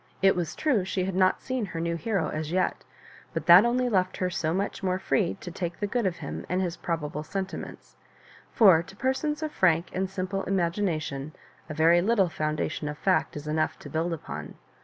It 0.23 0.35
was 0.35 0.55
true 0.55 0.83
she 0.83 1.03
had 1.03 1.13
not 1.13 1.43
seen 1.43 1.63
her 1.63 1.79
new 1.79 1.95
hero 1.95 2.29
as 2.29 2.51
yet, 2.51 2.83
but 3.35 3.45
that 3.45 3.65
only 3.65 3.87
left 3.87 4.17
her 4.17 4.31
so 4.31 4.51
much 4.51 4.81
more 4.81 4.97
free 4.97 5.35
to 5.41 5.51
take 5.51 5.79
the 5.79 5.85
good 5.85 6.07
of 6.07 6.17
him 6.17 6.43
and 6.49 6.59
his 6.59 6.75
probable 6.75 7.21
sentiments; 7.21 7.97
for 8.51 8.81
to 8.81 8.95
persona 8.95 9.35
of 9.43 9.51
frank 9.51 9.91
and 9.93 10.09
simple 10.09 10.41
imagination 10.45 11.33
a 11.69 11.75
very 11.75 12.01
little 12.01 12.29
foundation 12.29 12.89
of 12.89 12.97
fact 12.97 13.35
is 13.37 13.45
enough 13.45 13.77
to 13.77 13.91
build 13.91 14.11
upon. 14.11 14.55